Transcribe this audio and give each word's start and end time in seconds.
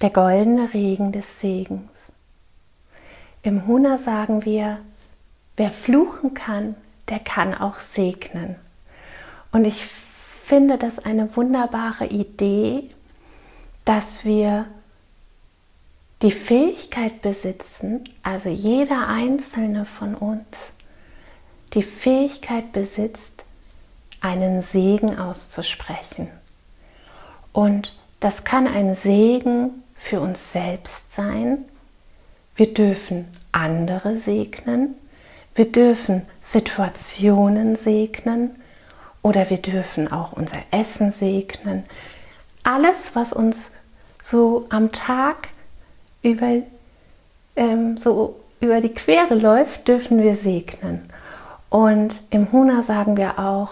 der 0.00 0.10
goldene 0.10 0.74
Regen 0.74 1.12
des 1.12 1.40
Segens. 1.40 2.12
Im 3.42 3.66
Huna 3.66 3.98
sagen 3.98 4.44
wir, 4.44 4.78
wer 5.56 5.70
fluchen 5.70 6.34
kann, 6.34 6.74
der 7.08 7.18
kann 7.18 7.54
auch 7.54 7.78
segnen. 7.80 8.56
Und 9.52 9.66
ich 9.66 9.84
finde 9.84 10.78
das 10.78 10.98
eine 10.98 11.36
wunderbare 11.36 12.06
Idee, 12.06 12.88
dass 13.84 14.24
wir 14.24 14.66
die 16.22 16.30
Fähigkeit 16.30 17.20
besitzen, 17.22 18.02
also 18.22 18.48
jeder 18.48 19.08
einzelne 19.08 19.84
von 19.84 20.14
uns, 20.14 20.46
die 21.74 21.82
Fähigkeit 21.82 22.72
besitzt, 22.72 23.44
einen 24.20 24.62
Segen 24.62 25.18
auszusprechen. 25.18 26.28
Und 27.52 27.94
das 28.20 28.44
kann 28.44 28.66
ein 28.66 28.94
Segen 28.94 29.83
für 30.04 30.20
uns 30.20 30.52
selbst 30.52 31.14
sein. 31.14 31.64
Wir 32.56 32.74
dürfen 32.74 33.26
andere 33.52 34.18
segnen. 34.18 34.96
Wir 35.54 35.72
dürfen 35.72 36.26
Situationen 36.42 37.76
segnen 37.76 38.50
oder 39.22 39.48
wir 39.48 39.56
dürfen 39.56 40.12
auch 40.12 40.32
unser 40.32 40.58
Essen 40.70 41.10
segnen. 41.10 41.84
Alles, 42.64 43.12
was 43.14 43.32
uns 43.32 43.72
so 44.20 44.66
am 44.68 44.92
Tag 44.92 45.48
über, 46.22 46.62
ähm, 47.56 47.96
so 47.96 48.38
über 48.60 48.82
die 48.82 48.92
Quere 48.92 49.34
läuft, 49.34 49.88
dürfen 49.88 50.22
wir 50.22 50.36
segnen. 50.36 51.10
Und 51.70 52.14
im 52.28 52.52
Huna 52.52 52.82
sagen 52.82 53.16
wir 53.16 53.38
auch, 53.38 53.70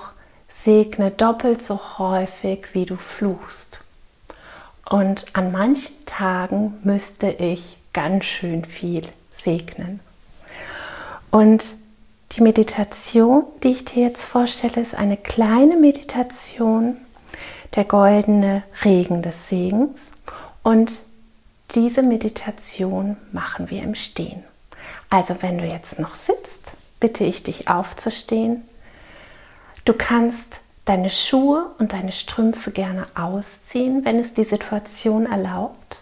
segne 0.49 1.11
doppelt 1.11 1.61
so 1.61 1.99
häufig, 1.99 2.69
wie 2.73 2.87
du 2.87 2.97
fluchst. 2.97 3.82
Und 4.89 5.27
an 5.35 5.53
manchen 5.53 6.05
Tagen 6.07 6.79
müsste 6.83 7.29
ich 7.29 7.77
ganz 7.93 8.25
schön 8.25 8.65
viel 8.65 9.03
segnen. 9.37 10.01
Und 11.31 11.75
die 12.33 12.43
Meditation, 12.43 13.45
die 13.63 13.73
ich 13.73 13.85
dir 13.85 14.05
jetzt 14.05 14.23
vorstelle, 14.23 14.81
ist 14.81 14.95
eine 14.95 15.17
kleine 15.17 15.77
Meditation, 15.77 16.97
der 17.75 17.85
goldene 17.85 18.63
Regen 18.85 19.23
des 19.23 19.49
Segens. 19.49 20.11
Und 20.63 20.95
diese 21.75 22.03
Meditation 22.03 23.17
machen 23.33 23.71
wir 23.71 23.83
im 23.83 23.95
Stehen. 23.95 24.43
Also 25.11 25.37
wenn 25.41 25.59
du 25.59 25.67
jetzt 25.67 25.99
noch 25.99 26.15
sitzt, 26.15 26.73
bitte 27.01 27.25
ich 27.25 27.43
dich 27.43 27.69
aufzustehen. 27.69 28.63
Du 29.85 29.93
kannst 29.93 30.61
deine 30.85 31.11
Schuhe 31.11 31.71
und 31.79 31.93
deine 31.93 32.13
Strümpfe 32.13 32.71
gerne 32.71 33.07
ausziehen, 33.15 34.05
wenn 34.05 34.19
es 34.19 34.35
die 34.35 34.45
Situation 34.45 35.27
erlaubt. 35.27 35.99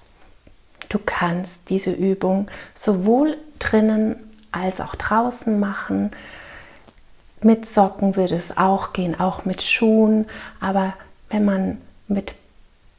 Du 0.88 0.98
kannst 0.98 1.68
diese 1.68 1.92
Übung 1.92 2.48
sowohl 2.74 3.36
drinnen 3.58 4.16
als 4.52 4.80
auch 4.80 4.94
draußen 4.94 5.60
machen. 5.60 6.10
Mit 7.42 7.68
Socken 7.68 8.16
würde 8.16 8.34
es 8.34 8.56
auch 8.56 8.92
gehen, 8.92 9.18
auch 9.18 9.44
mit 9.44 9.62
Schuhen. 9.62 10.26
Aber 10.60 10.94
wenn 11.28 11.44
man 11.44 11.78
mit 12.08 12.34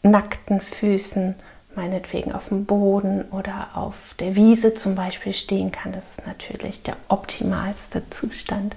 nackten 0.04 0.62
Füßen 0.62 1.36
meinetwegen 1.76 2.32
auf 2.32 2.50
dem 2.50 2.66
Boden 2.66 3.23
oder 3.32 3.70
auf 3.73 4.16
der 4.20 4.36
Wiese 4.36 4.73
zum 4.73 4.95
Beispiel 4.95 5.34
stehen 5.34 5.72
kann, 5.72 5.92
das 5.92 6.18
ist 6.18 6.28
natürlich 6.28 6.84
der 6.84 6.98
optimalste 7.08 8.10
Zustand, 8.10 8.76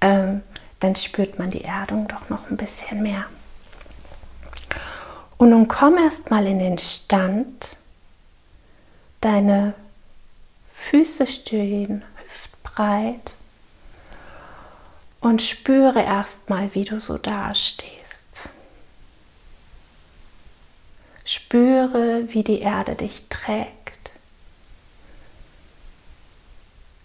ähm, 0.00 0.42
dann 0.80 0.96
spürt 0.96 1.38
man 1.38 1.50
die 1.50 1.64
Erdung 1.64 2.08
doch 2.08 2.28
noch 2.28 2.50
ein 2.50 2.56
bisschen 2.56 3.02
mehr. 3.02 3.26
Und 5.36 5.50
nun 5.50 5.68
komm 5.68 5.96
erst 5.96 6.30
mal 6.30 6.46
in 6.46 6.58
den 6.58 6.78
Stand, 6.78 7.76
deine 9.20 9.74
Füße 10.74 11.26
stehen 11.26 12.04
hüftbreit 12.16 13.34
und 15.20 15.42
spüre 15.42 16.02
erst 16.02 16.48
mal, 16.48 16.74
wie 16.74 16.84
du 16.84 17.00
so 17.00 17.18
dastehst. 17.18 17.98
Spüre, 21.24 22.24
wie 22.28 22.42
die 22.42 22.60
Erde 22.60 22.94
dich 22.94 23.26
trägt. 23.28 24.10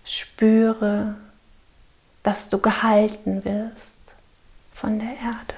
Spüre, 0.06 1.16
dass 2.24 2.50
du 2.50 2.58
gehalten 2.58 3.46
wirst 3.46 3.98
von 4.74 5.00
der 5.00 5.10
Erde. 5.10 5.54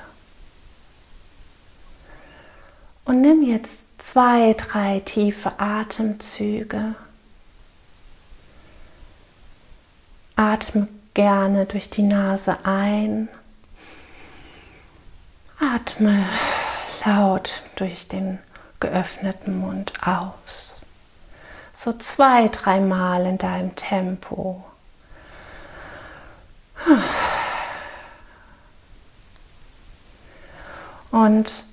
Und 3.06 3.22
nimm 3.22 3.44
jetzt 3.44 3.84
zwei, 4.00 4.54
drei 4.54 5.00
tiefe 5.00 5.60
Atemzüge. 5.60 6.96
Atme 10.36 10.88
gerne 11.14 11.66
durch 11.66 11.90
die 11.90 12.02
Nase 12.02 12.58
ein. 12.66 13.30
Atme 15.60 16.28
laut 17.06 17.62
durch 17.76 18.08
den 18.08 18.40
geöffneten 18.80 19.60
Mund 19.60 19.94
aus. 20.06 20.82
So 21.74 21.94
zwei, 21.94 22.50
dreimal 22.50 23.26
in 23.26 23.38
deinem 23.38 23.76
Tempo. 23.76 24.64
Und 31.12 31.64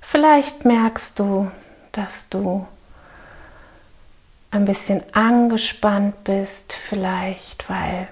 vielleicht 0.00 0.64
merkst 0.64 1.18
du, 1.18 1.50
dass 1.92 2.28
du 2.28 2.66
ein 4.50 4.64
bisschen 4.64 5.02
angespannt 5.14 6.24
bist, 6.24 6.72
vielleicht 6.72 7.68
weil 7.68 8.08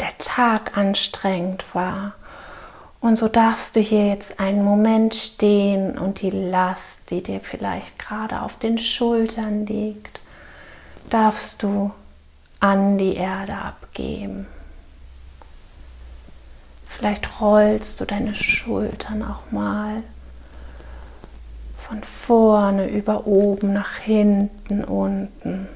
der 0.00 0.16
Tag 0.18 0.76
anstrengend 0.76 1.64
war. 1.74 2.14
Und 3.00 3.16
so 3.16 3.28
darfst 3.28 3.76
du 3.76 3.80
hier 3.80 4.08
jetzt 4.08 4.38
einen 4.38 4.62
Moment 4.62 5.14
stehen 5.14 5.98
und 5.98 6.20
die 6.20 6.30
Last, 6.30 7.10
die 7.10 7.22
dir 7.22 7.40
vielleicht 7.40 7.98
gerade 7.98 8.42
auf 8.42 8.58
den 8.58 8.76
Schultern 8.76 9.64
liegt, 9.64 10.20
darfst 11.08 11.62
du 11.62 11.92
an 12.60 12.98
die 12.98 13.16
Erde 13.16 13.54
abgeben. 13.54 14.46
Vielleicht 16.86 17.40
rollst 17.40 18.00
du 18.00 18.04
deine 18.04 18.34
Schultern 18.34 19.22
auch 19.22 19.50
mal 19.50 20.02
von 21.88 22.04
vorne 22.04 22.88
über 22.88 23.26
oben 23.26 23.72
nach 23.72 23.96
hinten 23.96 24.84
unten. 24.84 25.68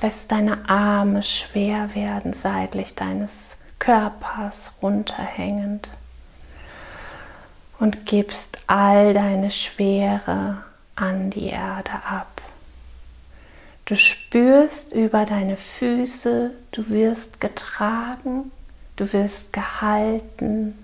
Lässt 0.00 0.30
deine 0.30 0.68
Arme 0.68 1.22
schwer 1.22 1.94
werden 1.94 2.34
seitlich 2.34 2.94
deines 2.94 3.30
Körpers 3.78 4.56
runterhängend 4.82 5.90
und 7.78 8.04
gibst 8.04 8.58
all 8.66 9.14
deine 9.14 9.50
Schwere 9.50 10.58
an 10.96 11.30
die 11.30 11.46
Erde 11.46 11.92
ab. 12.08 12.41
Du 13.92 13.98
spürst 13.98 14.94
über 14.94 15.26
deine 15.26 15.58
Füße, 15.58 16.52
du 16.70 16.88
wirst 16.88 17.42
getragen, 17.42 18.50
du 18.96 19.12
wirst 19.12 19.52
gehalten. 19.52 20.78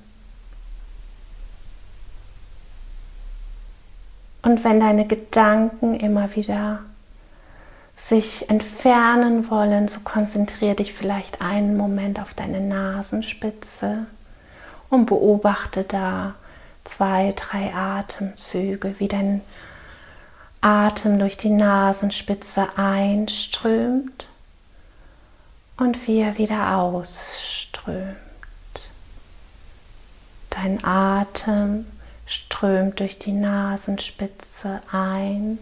Und 4.43 4.63
wenn 4.63 4.79
deine 4.79 5.07
Gedanken 5.07 5.99
immer 5.99 6.37
wieder 6.37 6.81
sich 7.97 8.51
entfernen 8.51 9.49
wollen, 9.49 9.89
so 9.89 10.01
konzentriere 10.01 10.75
dich 10.75 10.93
vielleicht 10.93 11.41
einen 11.41 11.79
Moment 11.79 12.21
auf 12.21 12.35
deine 12.35 12.61
Nasenspitze 12.61 14.05
und 14.91 15.07
beobachte 15.07 15.83
da, 15.85 16.35
zwei, 16.85 17.33
drei 17.35 17.73
Atemzüge, 17.73 18.97
wie 18.99 19.09
dein 19.09 19.41
Atem 20.61 21.19
durch 21.19 21.37
die 21.37 21.51
Nasenspitze 21.51 22.77
einströmt 22.77 24.29
und 25.77 26.07
wie 26.07 26.21
er 26.21 26.39
wieder 26.39 26.77
ausströmt. 26.77 28.17
Dein 30.51 30.83
Atem 30.85 31.87
strömt 32.27 33.01
durch 33.01 33.19
die 33.19 33.33
Nasenspitze 33.33 34.81
ein 34.91 35.59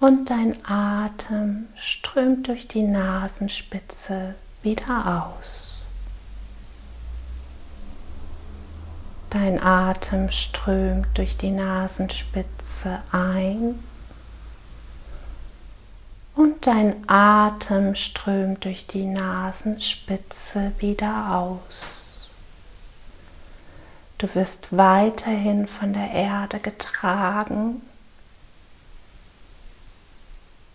und 0.00 0.28
dein 0.28 0.56
Atem 0.66 1.68
strömt 1.76 2.48
durch 2.48 2.68
die 2.68 2.82
Nasenspitze 2.82 4.34
wieder 4.62 5.32
aus. 5.38 5.75
Dein 9.38 9.62
Atem 9.62 10.30
strömt 10.30 11.08
durch 11.18 11.36
die 11.36 11.50
Nasenspitze 11.50 13.02
ein 13.12 13.78
und 16.34 16.66
dein 16.66 17.06
Atem 17.06 17.94
strömt 17.96 18.64
durch 18.64 18.86
die 18.86 19.04
Nasenspitze 19.04 20.72
wieder 20.78 21.36
aus. 21.36 22.30
Du 24.16 24.34
wirst 24.34 24.74
weiterhin 24.74 25.66
von 25.66 25.92
der 25.92 26.12
Erde 26.12 26.58
getragen. 26.58 27.82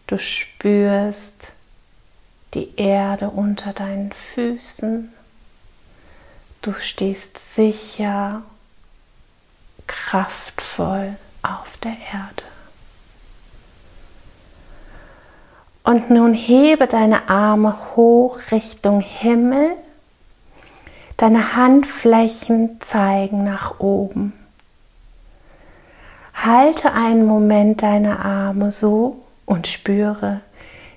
Du 0.05 0.19
spürst 0.19 1.47
die 2.53 2.75
Erde 2.77 3.31
unter 3.31 3.73
deinen 3.73 4.11
Füßen. 4.11 5.11
Du 6.61 6.73
stehst 6.73 7.55
sicher, 7.55 8.43
kraftvoll 9.91 11.15
auf 11.43 11.77
der 11.83 11.91
Erde. 12.13 12.43
Und 15.83 16.09
nun 16.09 16.33
hebe 16.33 16.87
deine 16.87 17.29
Arme 17.29 17.75
hoch 17.95 18.39
Richtung 18.51 19.01
Himmel 19.01 19.75
Deine 21.21 21.55
Handflächen 21.55 22.81
zeigen 22.81 23.43
nach 23.43 23.79
oben. 23.79 24.33
Halte 26.33 26.93
einen 26.93 27.27
Moment 27.27 27.83
deine 27.83 28.25
Arme 28.25 28.71
so 28.71 29.21
und 29.45 29.67
spüre, 29.67 30.41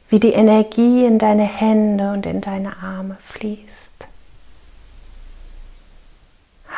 wie 0.08 0.20
die 0.20 0.32
Energie 0.32 1.05
in 1.05 1.19
deine 1.19 1.43
Hände 1.43 2.11
und 2.12 2.25
in 2.25 2.40
deine 2.40 2.82
Arme 2.82 3.19
fließt. 3.23 4.03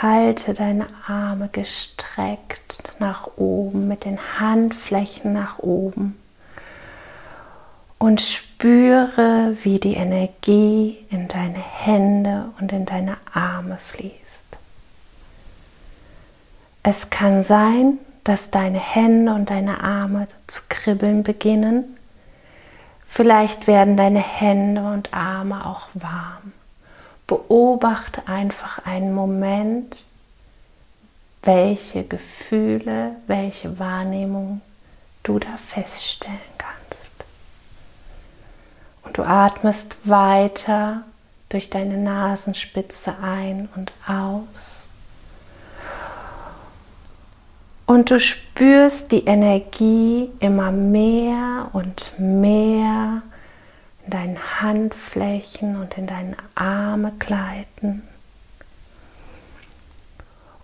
Halte 0.02 0.52
deine 0.52 0.86
Arme 1.06 1.48
gestreckt 1.50 2.94
nach 2.98 3.28
oben, 3.36 3.88
mit 3.88 4.04
den 4.04 4.18
Handflächen 4.38 5.32
nach 5.32 5.58
oben 5.58 6.16
und 7.98 8.20
spüre, 8.20 9.56
wie 9.62 9.78
die 9.78 9.94
Energie 9.94 10.98
in 11.10 11.28
deine 11.28 11.58
Hände 11.58 12.46
und 12.60 12.72
in 12.72 12.84
deine 12.84 13.16
Arme 13.32 13.78
fließt. 13.78 14.44
Es 16.82 17.10
kann 17.10 17.42
sein, 17.42 17.98
dass 18.22 18.50
deine 18.50 18.78
Hände 18.78 19.32
und 19.32 19.50
deine 19.50 19.82
Arme 19.82 20.28
zu 20.46 20.62
kribbeln 20.68 21.22
beginnen. 21.22 21.96
Vielleicht 23.06 23.66
werden 23.66 23.96
deine 23.96 24.20
Hände 24.20 24.82
und 24.82 25.12
Arme 25.14 25.64
auch 25.64 25.88
warm. 25.94 26.52
Beobachte 27.26 28.26
einfach 28.26 28.84
einen 28.84 29.14
Moment, 29.14 29.96
welche 31.42 32.04
Gefühle, 32.04 33.16
welche 33.26 33.78
Wahrnehmung 33.78 34.60
du 35.22 35.38
da 35.38 35.56
feststellen 35.56 36.38
kannst. 36.58 37.12
Und 39.02 39.18
du 39.18 39.22
atmest 39.22 39.96
weiter 40.04 41.02
durch 41.48 41.70
deine 41.70 41.96
Nasenspitze 41.96 43.14
ein 43.22 43.68
und 43.76 43.92
aus. 44.06 44.88
Und 47.86 48.10
du 48.10 48.18
spürst 48.18 49.12
die 49.12 49.24
Energie 49.24 50.30
immer 50.40 50.72
mehr 50.72 51.68
und 51.72 52.12
mehr 52.18 53.22
in 54.06 54.10
deinen 54.10 54.60
Handflächen 54.60 55.76
und 55.76 55.98
in 55.98 56.06
deinen 56.06 56.36
Arme 56.54 57.12
gleiten. 57.18 58.02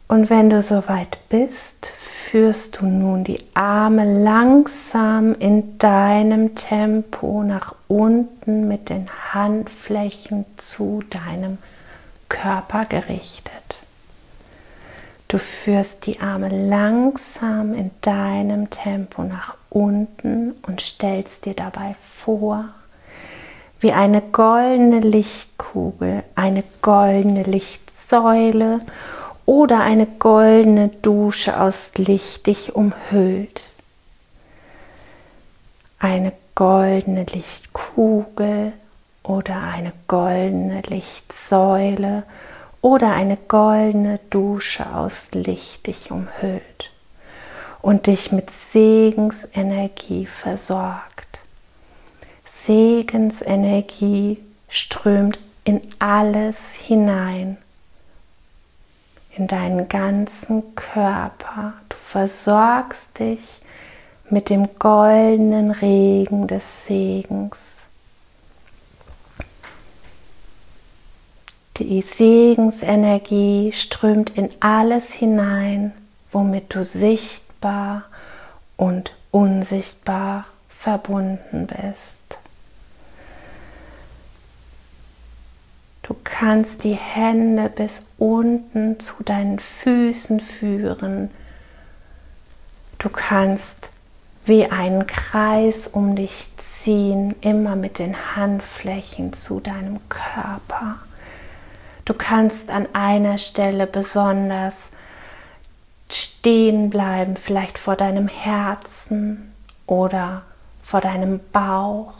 Und 0.08 0.30
wenn 0.30 0.50
du 0.50 0.60
soweit 0.62 1.18
bist, 1.28 1.86
führst 1.86 2.80
du 2.80 2.86
nun 2.86 3.24
die 3.24 3.38
Arme 3.54 4.22
langsam 4.22 5.34
in 5.34 5.78
deinem 5.78 6.54
Tempo 6.54 7.42
nach 7.42 7.74
unten 7.88 8.68
mit 8.68 8.90
den 8.90 9.06
Handflächen 9.32 10.44
zu 10.56 11.02
deinem 11.10 11.58
Körper 12.28 12.84
gerichtet. 12.84 13.52
Du 15.28 15.38
führst 15.38 16.04
die 16.04 16.20
Arme 16.20 16.48
langsam 16.50 17.72
in 17.72 17.90
deinem 18.02 18.68
Tempo 18.68 19.22
nach 19.22 19.56
unten 19.70 20.52
und 20.66 20.82
stellst 20.82 21.46
dir 21.46 21.54
dabei 21.54 21.96
vor, 22.02 22.66
wie 23.82 23.92
eine 23.92 24.20
goldene 24.20 25.00
Lichtkugel, 25.00 26.22
eine 26.34 26.62
goldene 26.82 27.42
Lichtsäule 27.42 28.80
oder 29.44 29.80
eine 29.80 30.06
goldene 30.06 30.88
Dusche 30.88 31.60
aus 31.60 31.92
Licht 31.96 32.46
dich 32.46 32.74
umhüllt. 32.76 33.64
Eine 35.98 36.32
goldene 36.54 37.24
Lichtkugel 37.24 38.72
oder 39.22 39.60
eine 39.60 39.92
goldene 40.06 40.82
Lichtsäule 40.82 42.24
oder 42.80 43.12
eine 43.12 43.36
goldene 43.36 44.18
Dusche 44.30 44.94
aus 44.94 45.30
Licht 45.32 45.86
dich 45.86 46.10
umhüllt 46.10 46.90
und 47.80 48.06
dich 48.06 48.32
mit 48.32 48.50
Segensenergie 48.50 50.26
versorgt. 50.26 51.31
Segensenergie 52.66 54.38
strömt 54.68 55.40
in 55.64 55.80
alles 55.98 56.56
hinein, 56.74 57.56
in 59.36 59.48
deinen 59.48 59.88
ganzen 59.88 60.74
Körper. 60.76 61.74
Du 61.88 61.96
versorgst 61.96 63.18
dich 63.18 63.40
mit 64.30 64.48
dem 64.48 64.68
goldenen 64.78 65.72
Regen 65.72 66.46
des 66.46 66.84
Segens. 66.86 67.76
Die 71.78 72.02
Segensenergie 72.02 73.72
strömt 73.72 74.36
in 74.36 74.50
alles 74.60 75.12
hinein, 75.12 75.92
womit 76.30 76.74
du 76.74 76.84
sichtbar 76.84 78.04
und 78.76 79.12
unsichtbar 79.32 80.46
verbunden 80.68 81.66
bist. 81.66 82.41
Du 86.02 86.16
kannst 86.24 86.82
die 86.82 86.94
Hände 86.94 87.68
bis 87.68 88.06
unten 88.18 88.98
zu 88.98 89.22
deinen 89.22 89.58
Füßen 89.58 90.40
führen. 90.40 91.30
Du 92.98 93.08
kannst 93.08 93.88
wie 94.44 94.66
einen 94.66 95.06
Kreis 95.06 95.86
um 95.86 96.16
dich 96.16 96.48
ziehen, 96.82 97.36
immer 97.40 97.76
mit 97.76 97.98
den 97.98 98.36
Handflächen 98.36 99.32
zu 99.32 99.60
deinem 99.60 100.00
Körper. 100.08 100.96
Du 102.04 102.14
kannst 102.14 102.70
an 102.70 102.88
einer 102.92 103.38
Stelle 103.38 103.86
besonders 103.86 104.74
stehen 106.10 106.90
bleiben, 106.90 107.36
vielleicht 107.36 107.78
vor 107.78 107.94
deinem 107.94 108.26
Herzen 108.26 109.52
oder 109.86 110.42
vor 110.82 111.00
deinem 111.00 111.40
Bauch 111.52 112.12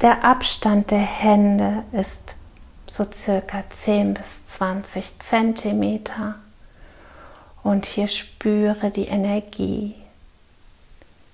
der 0.00 0.24
Abstand 0.24 0.90
der 0.90 0.98
Hände 0.98 1.84
ist 1.92 2.34
so 2.90 3.06
circa 3.12 3.64
10 3.84 4.14
bis 4.14 4.46
20 4.46 5.18
Zentimeter 5.20 6.36
und 7.62 7.86
hier 7.86 8.08
spüre 8.08 8.90
die 8.90 9.06
Energie. 9.06 9.94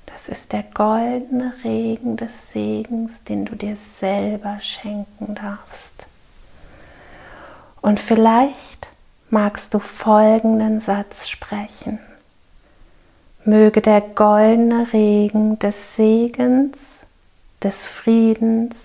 Das 0.07 0.28
ist 0.28 0.52
der 0.52 0.62
goldene 0.62 1.52
Regen 1.64 2.16
des 2.16 2.52
Segens, 2.52 3.25
den 3.25 3.45
du 3.45 3.54
dir 3.57 3.76
selber 3.99 4.59
schenken 4.61 5.35
darfst. 5.35 6.07
Und 7.81 7.99
vielleicht 7.99 8.88
magst 9.31 9.75
du 9.75 9.78
folgenden 9.81 10.81
Satz 10.81 11.28
sprechen. 11.28 11.99
Möge 13.45 13.81
der 13.81 14.00
goldene 14.00 14.92
Regen 14.92 15.59
des 15.59 15.97
Segens 15.97 17.02
des 17.62 17.87
Friedens 17.87 18.76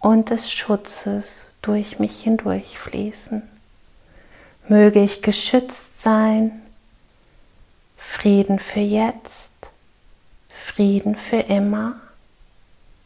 und 0.00 0.30
des 0.30 0.50
Schutzes 0.50 1.50
durch 1.62 1.98
mich 1.98 2.22
hindurch 2.22 2.78
fließen. 2.78 3.42
Möge 4.68 5.02
ich 5.02 5.22
geschützt 5.22 6.00
sein, 6.00 6.62
Frieden 7.96 8.58
für 8.58 8.80
jetzt, 8.80 9.52
Frieden 10.50 11.14
für 11.14 11.38
immer 11.38 11.94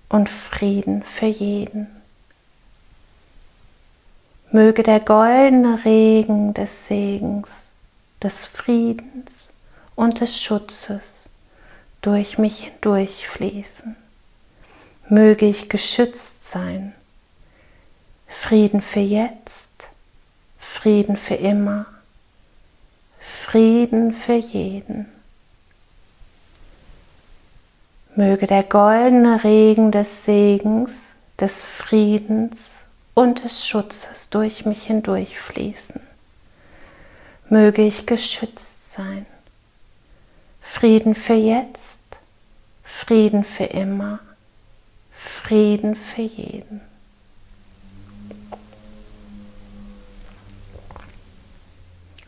und 0.08 0.28
Frieden 0.28 1.02
für 1.02 1.26
jeden. 1.26 1.88
Möge 4.50 4.82
der 4.82 5.00
goldene 5.00 5.84
Regen 5.84 6.54
des 6.54 6.86
Segens, 6.86 7.50
des 8.22 8.46
Friedens 8.46 9.50
und 9.96 10.20
des 10.20 10.40
Schutzes 10.40 11.28
durch 12.00 12.38
mich 12.38 12.64
hindurch 12.64 13.28
fließen 13.28 13.96
möge 15.08 15.46
ich 15.46 15.68
geschützt 15.68 16.50
sein. 16.50 16.92
Frieden 18.26 18.80
für 18.80 19.00
jetzt, 19.00 19.70
Frieden 20.58 21.16
für 21.16 21.34
immer, 21.34 21.86
Frieden 23.18 24.12
für 24.12 24.34
jeden. 24.34 25.06
Möge 28.14 28.46
der 28.46 28.62
goldene 28.62 29.44
Regen 29.44 29.92
des 29.92 30.24
Segens, 30.24 30.92
des 31.38 31.64
Friedens 31.64 32.84
und 33.14 33.44
des 33.44 33.66
Schutzes 33.66 34.30
durch 34.30 34.64
mich 34.64 34.84
hindurch 34.84 35.38
fließen. 35.38 36.00
möge 37.48 37.82
ich 37.82 38.06
geschützt 38.06 38.92
sein. 38.92 39.26
Frieden 40.60 41.14
für 41.14 41.34
jetzt, 41.34 42.00
Frieden 42.82 43.44
für 43.44 43.64
immer, 43.64 44.18
Frieden 45.26 45.94
für 45.96 46.22
jeden. 46.22 46.80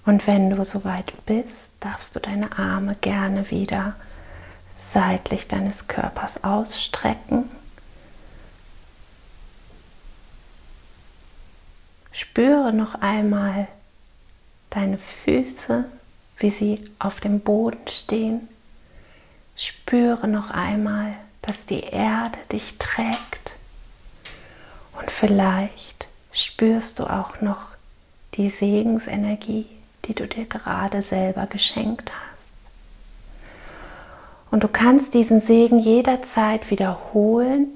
Und 0.05 0.27
wenn 0.27 0.51
du 0.51 0.65
soweit 0.65 1.13
bist, 1.27 1.71
darfst 1.81 2.17
du 2.17 2.21
deine 2.21 2.59
Arme 2.59 2.97
gerne 3.01 3.51
wieder 3.51 3.95
seitlich 4.75 5.49
deines 5.49 5.87
Körpers 5.87 6.45
ausstrecken. 6.45 7.51
Spüre 12.13 12.73
noch 12.73 12.95
einmal 12.97 13.69
deine 14.71 14.99
Füße, 14.99 15.85
wie 16.39 16.51
sie 16.51 16.85
auf 16.99 17.21
dem 17.21 17.41
Boden 17.41 17.87
stehen. 17.89 18.49
Spüre 19.57 20.27
noch 20.27 20.51
einmal, 20.51 21.15
dass 21.49 21.67
die 21.67 21.81
Erde 21.81 22.39
dich 22.53 22.79
trägt. 22.79 23.51
Und 24.99 25.11
vielleicht 25.11 26.07
spürst 26.33 27.01
du 27.01 27.05
auch 27.05 27.41
noch 27.41 27.63
die 28.35 28.51
Segensenergie 28.51 29.67
die 30.09 30.15
du 30.15 30.27
dir 30.27 30.47
gerade 30.47 31.03
selber 31.03 31.47
geschenkt 31.47 32.11
hast. 32.11 32.53
Und 34.51 34.65
du 34.65 34.69
kannst 34.69 35.13
diesen 35.13 35.41
Segen 35.41 35.79
jederzeit 35.79 36.71
wiederholen, 36.71 37.69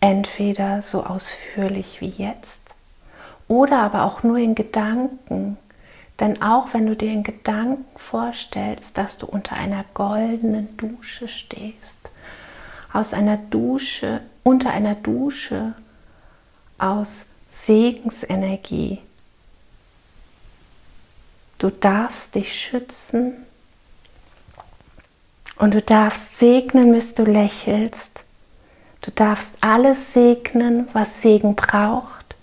entweder 0.00 0.82
so 0.82 1.04
ausführlich 1.04 2.00
wie 2.00 2.08
jetzt 2.08 2.60
oder 3.48 3.78
aber 3.78 4.04
auch 4.04 4.24
nur 4.24 4.38
in 4.38 4.56
Gedanken. 4.56 5.56
Denn 6.18 6.42
auch 6.42 6.74
wenn 6.74 6.86
du 6.86 6.96
dir 6.96 7.12
in 7.12 7.22
Gedanken 7.22 7.84
vorstellst, 7.94 8.98
dass 8.98 9.18
du 9.18 9.26
unter 9.26 9.56
einer 9.56 9.84
goldenen 9.94 10.76
Dusche 10.76 11.28
stehst, 11.28 12.05
aus 12.92 13.12
einer 13.12 13.36
Dusche, 13.36 14.20
unter 14.42 14.70
einer 14.70 14.94
Dusche 14.94 15.74
aus 16.78 17.26
Segensenergie, 17.50 19.00
Du 21.58 21.70
darfst 21.70 22.34
dich 22.34 22.54
schützen 22.54 23.46
und 25.56 25.72
du 25.72 25.80
darfst 25.80 26.38
segnen, 26.38 26.92
bis 26.92 27.14
du 27.14 27.24
lächelst. 27.24 28.10
Du 29.00 29.10
darfst 29.10 29.52
alles 29.62 30.12
segnen, 30.12 30.88
was 30.92 31.22
Segen 31.22 31.54
braucht. 31.54 32.36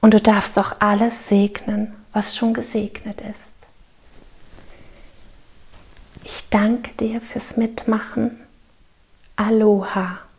Und 0.00 0.14
du 0.14 0.20
darfst 0.20 0.58
auch 0.58 0.80
alles 0.80 1.28
segnen, 1.28 1.94
was 2.12 2.36
schon 2.36 2.54
gesegnet 2.54 3.20
ist. 3.20 3.38
Ich 6.24 6.42
danke 6.50 6.90
dir 6.94 7.20
fürs 7.20 7.56
Mitmachen. 7.56 8.41
Aloha. 9.42 10.31